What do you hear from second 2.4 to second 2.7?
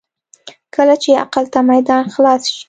شي.